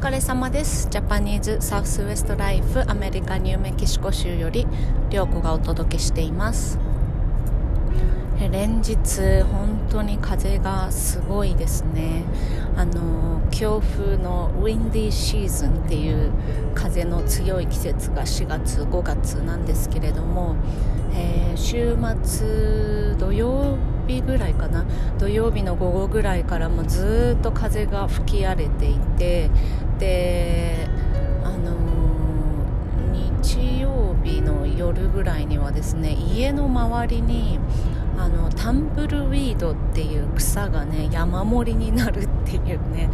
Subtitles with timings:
[0.00, 0.88] 疲れ様です。
[0.90, 4.64] ジャパニーズサウスウエストライフアメリカニューメキシコ州より
[5.10, 6.78] 涼子がお届けしています。
[8.52, 8.96] 連日
[9.42, 12.22] 本当に風がすごいですね。
[12.76, 16.30] あの強風のウィンディーシーズンっていう
[16.76, 20.54] 風の強い季節が4月5月なんですけれども、
[21.12, 23.76] えー、週末土曜
[24.06, 24.84] 日ぐらいかな。
[25.18, 29.50] 土曜日の午後ぐらいからもずっと風が吹き荒れていて
[29.98, 30.86] で
[31.44, 31.76] あの
[33.12, 37.58] 日曜日の夜ぐらいにはですね家の周りに
[38.16, 43.10] あのタンブルウィードっていう草がね山盛りになるっていうね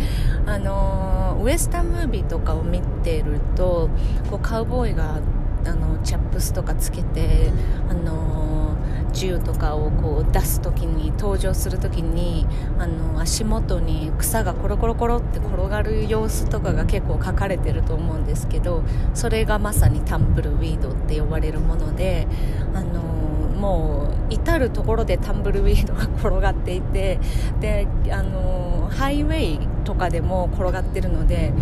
[0.46, 3.90] あのウエスタンムービーとかを見てると
[4.30, 5.20] こうカウボーイが
[5.66, 7.50] あのチャップスとかつけて
[7.88, 8.43] あの
[9.14, 12.46] 銃とかをこう出す時に登場する時に
[12.78, 18.82] あの足元に草がコロコロコロって転がる様子とかが結構書かれてると思うんですけど
[19.14, 22.26] それがまさにタンブルウィードって呼ばれるもので
[22.74, 27.18] あのもう至る所でタンブルウィードが転がっていて
[27.60, 31.52] であのハイウェイとかでも転がってるので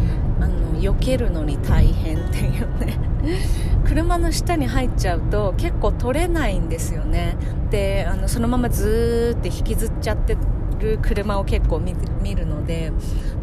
[0.41, 2.99] あの避けるのに大変っていうね。
[3.87, 7.37] 車の下に入っちゃうと結構取れないんですよね。
[7.71, 10.37] であのそのままずーって引きずっちゃって
[10.81, 12.93] る車を結構見るので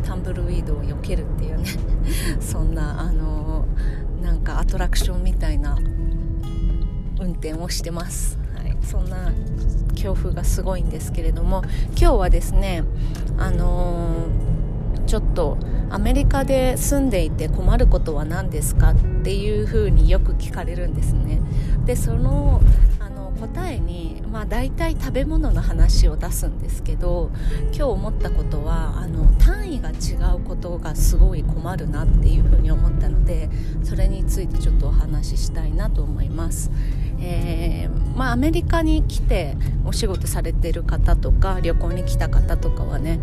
[0.04, 1.66] タンブルウィードを避けるっていうね。
[2.40, 3.66] そんなあの
[4.22, 5.78] なんかアトラクションみたいな
[7.20, 9.32] 運転をしてます、はい、そんな
[9.96, 12.84] 強風がすごいんですけれども今日はですね
[13.38, 14.59] あのー、
[15.10, 15.58] ちょっと
[15.90, 21.42] アメリカで住んでいて困ることは何ですかっていうふうによく聞かれるんですね
[21.84, 22.62] でその
[23.00, 27.32] あの答えに、まあ、大体食べ物の話を出すんですけど
[27.72, 33.50] 今日思ったことはあの単位が違うことがすごい困るなっていうふうに思ったので
[33.84, 36.70] それについてちょっとお話ししたいなと思います。
[37.22, 43.20] えー、まあ、アメリカに来てお仕事されてる方とか旅行に来た方とかはね、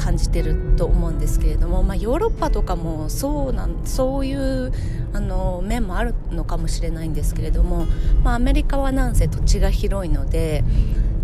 [0.00, 4.72] 感じてると思うんですけれども、まあ、ヨーロッパとかもそうなんそういう、
[5.12, 7.86] あの、面もあるのかもしれないんですけれども、
[8.24, 10.64] まあ、アメリカはなんせ土地が広いので、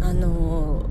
[0.02, 0.84] あの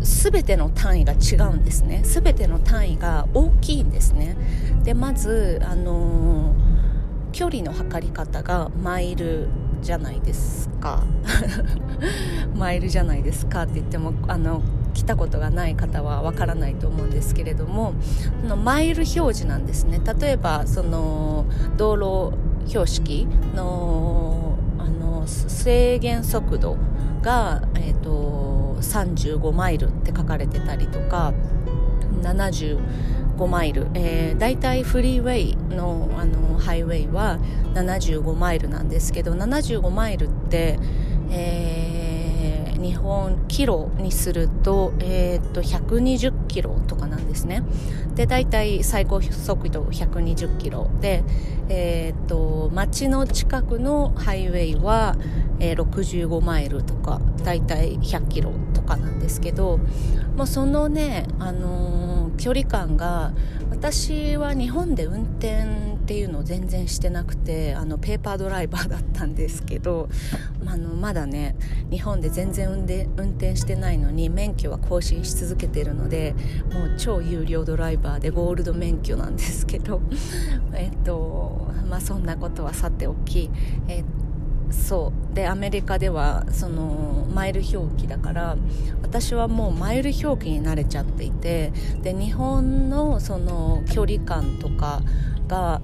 [0.00, 2.02] 全ての単位が違うんですね。
[2.04, 4.36] 全ての単位が大きいんですね。
[4.84, 6.54] でまず、あの
[7.32, 9.48] 距離の測り方がマイル
[9.82, 11.02] じゃないですか。
[12.54, 14.62] マイルじゃないですかって言ってもあの
[14.98, 17.94] 来たことがない方はわからないと思うんですけれども
[18.42, 20.00] のマイル表示なんですね。
[20.20, 22.36] 例えばその道路
[22.66, 26.76] 標識のあの制限速度
[27.22, 31.32] が、えーと、35マイルって書かれてたりとか
[32.22, 32.78] 70
[33.36, 37.38] 5マイル、えー、大体フリーウェイのあのハイウェイは
[37.74, 40.76] 75マイルなんですけど75マイルって、
[41.30, 41.77] えー、
[42.80, 47.62] 日本キロにすると,、えー、と120キロとかなんですね。
[48.14, 50.90] で大体最高速度120キロ。
[51.00, 51.22] で、
[51.68, 55.16] えーと、街の近くのハイウェイは、
[55.60, 59.78] えー、65マイルとか大体100キロとかなんですけど
[60.36, 62.08] もうそのね、あのー
[62.38, 63.32] 距離感が
[63.70, 70.08] 私は日本で運転っていうのを全然してなくてあのペーパードライバーだったんですけど
[70.64, 71.54] あのまだね
[71.90, 76.34] 日本で全然運転運転してないのに免許は更新し続けてるので
[76.72, 80.00] もう超有料ドライバーでゴールド免許なんですけど
[80.72, 83.50] えっとまあそんなことはさておき
[83.86, 84.28] えっと
[84.70, 85.34] そう。
[85.34, 88.56] でアメリカではそのマイル表記だから
[89.02, 95.02] 私はもうマイル表記に慣れちゃっていてで日本のその距離感とか
[95.48, 95.80] が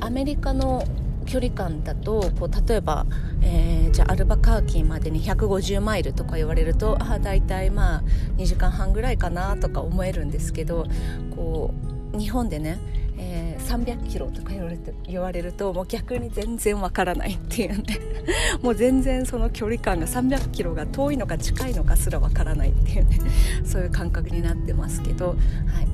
[0.00, 0.84] アメリカの
[1.24, 3.06] 距離感だとこう例えば、
[3.40, 8.02] えー、じゃあアルバカーキーまでに150マイルとか言われるとあ大体まあ
[8.36, 10.86] 2時間半ぐらいかなとか思えるんですけど
[11.34, 11.72] こ
[12.14, 12.78] う日本でね
[13.16, 18.00] えー、300キロとか言われて言われるともう逆に全然わからないっていうね。
[18.62, 23.18] もう全然その距離感が300キロが遠いのか近いのかすらわからないっていうね。
[23.64, 25.36] そういう感覚になってますけど、はい、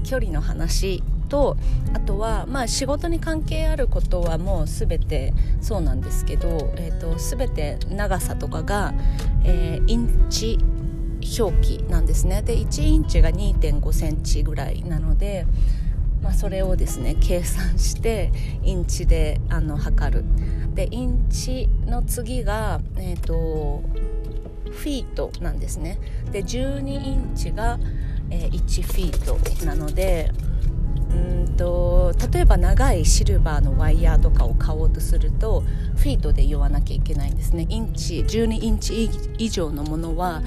[0.02, 1.02] 距離の話。
[1.30, 1.56] と
[1.94, 5.32] あとは、まあ、仕事に関係あることはもう全て
[5.62, 8.92] そうなんですけど、えーと、全て長さとかが、
[9.44, 10.58] えー、インチ
[11.38, 12.42] 表記なんですね。
[12.42, 15.46] で1インチが2 5センチぐらいなので
[16.22, 18.30] まあ、それをですね計算して
[18.62, 20.24] インチであの測る。
[20.74, 23.82] でインチの次が、えーと、
[24.70, 25.98] フィートなんですね。
[26.30, 27.78] で12インチが、
[28.30, 30.30] え、1フィートなので
[31.60, 35.60] と、例えば長いシルバーのワイヤーとかを買おうとすると
[35.96, 37.66] フィートで言わなきゃいけないんですね。
[37.68, 40.42] インチ12インチ以上のものは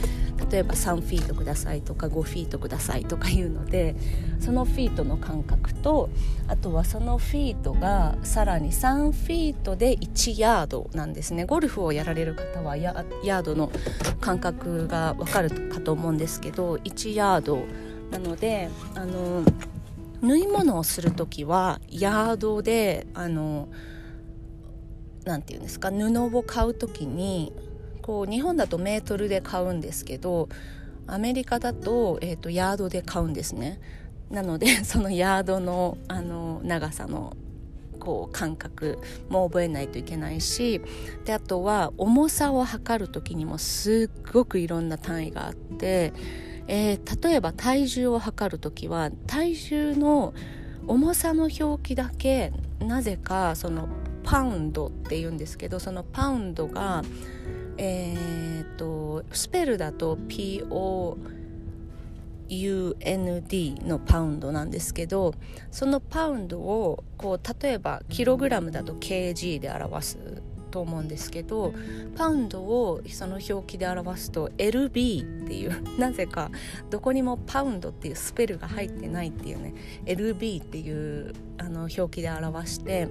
[0.50, 3.96] 例えば3フィートくださいとか5フィートくださいとかいうので
[4.40, 6.10] そのフィートの間隔と
[6.48, 11.46] あとはそのフィートがさらに3フィートで1ヤードなんですね。
[11.46, 13.72] ゴルフをやられる方はヤードの
[14.20, 17.64] 間隔がわかるかと思うんですけど1ヤード
[18.10, 19.44] なのであの
[20.24, 23.68] 縫い物をする時はヤードであの
[25.26, 27.54] なて言うんですか布を買う時に
[28.02, 30.50] こう日本だとメートルで買うんですけど
[31.08, 33.80] アメリカだと,、えーと、ヤードで買うんですね。
[34.30, 37.36] なので そのヤードのあの長さの
[38.00, 39.00] こう感覚
[39.30, 40.82] も覚えないといけないし
[41.26, 46.12] であとは重さを測る時にもすっごくいろんな単位があって
[46.68, 50.34] えー、例えば体重を測る時は体重の
[50.88, 53.88] 重さの表記だけなぜかその
[54.24, 57.04] パウンドっていうんですけどそのパウンドが
[57.78, 60.64] えーと、スペルだと POUND
[63.88, 65.34] のパウンドなんですけど
[65.72, 71.72] そのパウンドをこう例えばキログラムだと kg で表すと思うんですけど
[72.18, 76.50] パウンドをその表記で表すと LB っていう なぜか
[76.90, 79.76] どこにもパウンドっていうスペルが入ってないっていうね
[80.06, 83.08] LB っていうあの表記で表して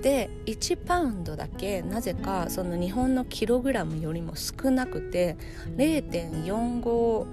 [0.00, 5.36] で1パウンドだけなぜかその日本のキログラムよりも少なくて
[5.76, 7.26] 0.45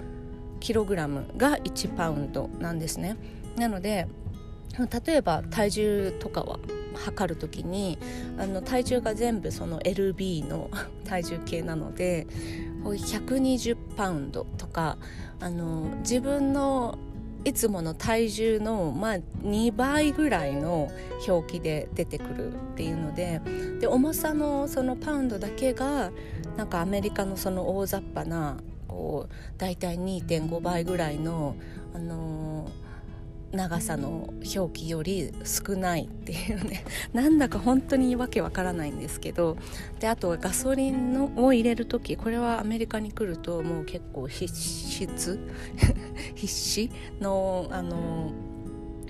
[0.60, 3.16] キログラムが1パウンドなんですね。
[3.56, 4.08] なので
[4.78, 6.60] 例えば体重とかは
[6.96, 7.98] 測る時に
[8.38, 10.70] あの体重が全部その LB の
[11.06, 12.28] 体重計なので
[12.84, 14.98] 120パウンドとか
[15.40, 16.98] あの自分の
[17.46, 20.92] いつもの体重の、まあ、2倍ぐらいの
[21.26, 23.42] 表記で出てくるっていうので
[23.80, 26.12] で重さのそのパウンドだけが
[26.58, 28.58] なんかアメリカのその大雑把な
[28.90, 31.56] こう大体2.5倍ぐらいの、
[31.94, 32.89] あのー
[33.52, 36.84] 長さの表記より少ないっていうね。
[37.14, 39.58] なんだか本当にわけわからないんですけど。
[40.00, 45.40] であとガソリンのを入れる時これはアメリカに来るともう結構必須
[46.36, 48.32] 必死のあの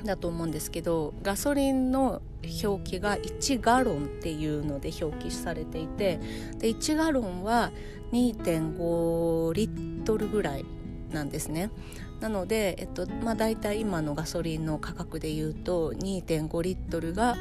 [0.03, 2.21] だと思うんですけどガソリンの
[2.63, 6.19] 表記が1ガロンっていうので表記されていて
[6.57, 7.71] で1ガロンは
[8.11, 10.65] 2.5リットルぐらい
[11.11, 11.71] なんですね。
[12.19, 17.35] なので、えっとまあ、大体今のガソリンの価格でいうと2.5リットルが、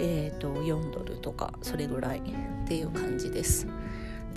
[0.00, 3.66] えー、と4ドルとかそれぐらいっていう感じです。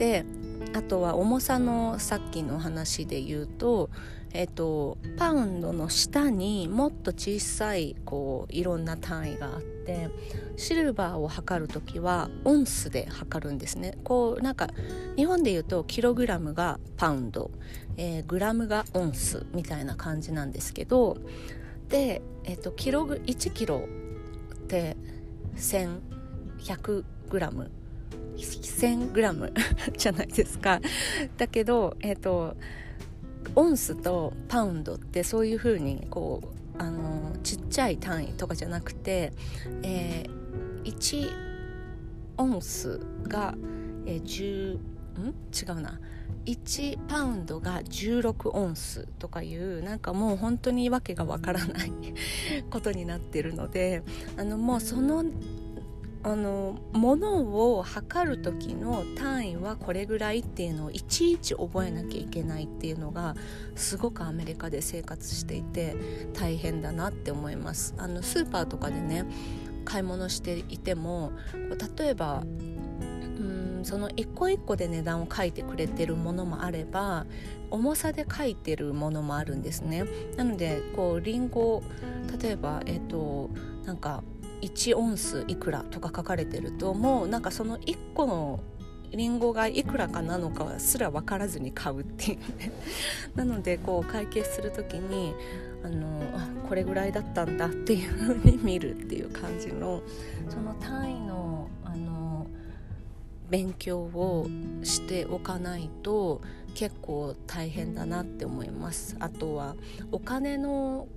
[0.02, 0.26] で
[0.74, 3.92] あとは重さのさっきの話で言うと
[4.34, 10.10] えっと、パウンドの下にもっと小さいこういろんな単位があって
[10.56, 13.98] シルバーを測る時はオンスで測るんですね。
[14.06, 14.70] こうなんか
[15.18, 17.52] 日本で言うとキログラムがパウンド、
[17.98, 21.18] えー、グラムがオンスみたいな感じなんですけど
[21.90, 23.90] で、えっと、キログ1キロ
[24.54, 24.96] って
[25.58, 27.70] 1100グラム
[28.36, 29.54] 1000グラム
[29.98, 30.82] じゃないですか。
[31.38, 32.56] だけどえっと
[33.56, 39.34] オンスとパウンドってそういう風にこうあのちっちゃい単位とかじゃなくて、
[39.84, 41.30] えー、1
[42.38, 43.56] オンスが、
[44.06, 45.36] えー、10ん？
[45.54, 46.00] 違うな。
[46.46, 51.92] 1パウンドが16オンスとかいうなんかもう本当に訳がわからない
[52.72, 54.02] ことになってるので
[54.38, 55.24] あのもうその
[56.24, 63.36] あの物を測る時の単位はこれぐらいっていうのをいちいち覚えなきゃいけないっていうのが
[63.76, 65.96] すごくアメリカで生活していて
[66.34, 67.96] 大変だなって思います。
[67.98, 69.26] あのスーパーとかでね
[69.84, 71.32] 買い物していても
[71.98, 72.46] 例えばう
[73.44, 77.26] んその一個一個で値段を書いてくれてるものもあれば
[77.72, 80.06] 重さで書いてるものもあるんですね。
[80.36, 81.82] なのでこうリンゴ
[82.40, 83.50] 例えばえっ、と
[83.86, 84.24] なんか
[84.62, 87.28] 1オンスいくらとか書かれてるともう。
[87.28, 88.60] なんかその1個の
[89.12, 92.72] リンゴがいくらかなのかすら分からずに買うっていうね。
[93.36, 95.34] なのでこう会計する時に
[95.84, 96.22] あの
[96.68, 100.02] これぐらいだったんだっていうふうに見るっていう感じの
[100.50, 102.48] その単位のあの
[103.50, 104.48] 勉強を
[104.84, 106.42] しておかないと
[106.74, 109.18] 結構大変だなって思います。
[109.20, 109.76] あとは
[110.12, 111.08] お金の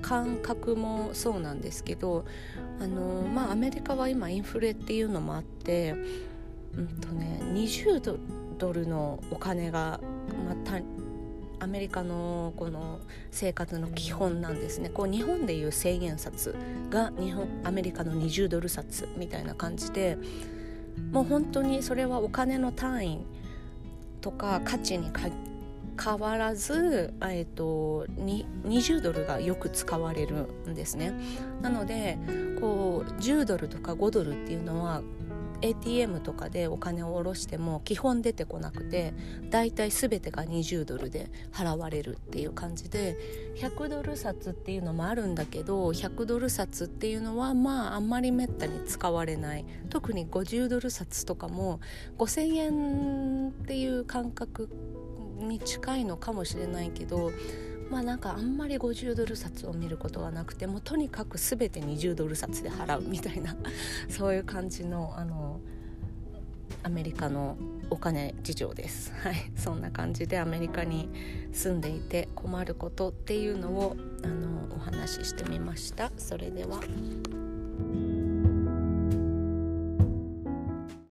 [0.00, 2.24] 感覚もそうなんですけど
[2.80, 5.94] あの、まあ、アメリカは今インフレっていうのもあって、
[6.74, 8.18] うんとね、20
[8.58, 10.00] ドルのお金が、
[10.46, 10.80] また
[11.60, 12.98] アメリカのこの
[13.30, 14.88] 生活の基本なんですね。
[14.88, 16.56] こう日本でいう1000円札
[16.90, 20.18] が日本アメリカの20ドル札みたいな感じで
[21.12, 23.26] もう本当にそれはお金の単位
[24.20, 25.51] とか価値にかって
[26.02, 31.12] 変わらず、えーと、20ドルがよく使われるんですね。
[31.60, 32.18] なので
[32.60, 35.02] こう10ドルとか5ドルっていうのは
[35.62, 39.14] ATM とかでお金を下ろしても基本出てこなくて
[39.50, 43.16] だいたい全てが20ドルで払われるっていう感じで
[43.56, 49.64] 100ドル札っていうのもあるんだけど100ドル札っていうのはまああんまりめったに使われない。
[49.88, 51.80] 特に50ドル札とかも
[52.18, 54.68] 5000円っていう感覚
[55.42, 57.30] に近いのかもしれないけど
[57.90, 63.54] まあなんかあんまり50ドル札を見ることはなくてもとにかく全て20ドル札で払うみたいな
[64.08, 65.60] そういう感じのあの
[66.84, 67.56] アメリカの
[67.90, 69.12] お金事情です。
[69.22, 71.08] はい、そんな感じでアメリカに
[71.52, 76.10] 住んでいて困ることっていうのをあのお話ししてみました。
[76.16, 76.80] それでは。